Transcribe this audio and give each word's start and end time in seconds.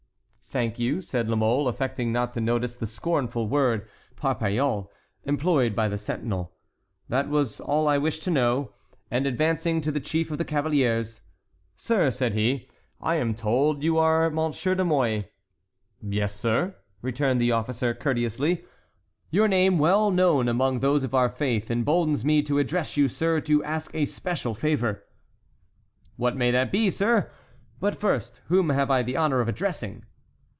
"Thank 0.51 0.77
you," 0.79 0.99
said 0.99 1.29
La 1.29 1.37
Mole, 1.37 1.69
affecting 1.69 2.11
not 2.11 2.33
to 2.33 2.41
notice 2.41 2.75
the 2.75 2.85
scornful 2.85 3.47
word 3.47 3.87
parpaillots, 4.17 4.89
employed 5.23 5.73
by 5.73 5.87
the 5.87 5.97
sentinel. 5.97 6.51
"That 7.07 7.29
was 7.29 7.61
all 7.61 7.87
I 7.87 7.97
wished 7.97 8.23
to 8.23 8.31
know;" 8.31 8.73
and 9.09 9.25
advancing 9.25 9.79
to 9.79 9.93
the 9.93 10.01
chief 10.01 10.29
of 10.29 10.37
the 10.37 10.43
cavaliers: 10.43 11.21
"Sir," 11.77 12.09
said 12.11 12.33
he, 12.33 12.67
"I 12.99 13.15
am 13.15 13.33
told 13.33 13.81
you 13.81 13.97
are 13.97 14.25
M. 14.25 14.51
de 14.51 14.83
Mouy." 14.83 15.29
"Yes, 16.01 16.35
sir," 16.37 16.75
returned 17.01 17.39
the 17.39 17.53
officer, 17.53 17.93
courteously. 17.93 18.65
"Your 19.29 19.47
name, 19.47 19.79
well 19.79 20.11
known 20.11 20.49
among 20.49 20.79
those 20.81 21.05
of 21.05 21.15
our 21.15 21.29
faith, 21.29 21.71
emboldens 21.71 22.25
me 22.25 22.43
to 22.43 22.59
address 22.59 22.97
you, 22.97 23.07
sir, 23.07 23.39
to 23.39 23.63
ask 23.63 23.95
a 23.95 24.03
special 24.03 24.53
favor." 24.53 25.05
"What 26.17 26.35
may 26.35 26.51
that 26.51 26.73
be, 26.73 26.89
sir,—but 26.89 27.95
first 27.95 28.41
whom 28.47 28.71
have 28.71 28.91
I 28.91 29.01
the 29.01 29.15
honor 29.15 29.39
of 29.39 29.47
addressing?" 29.47 30.03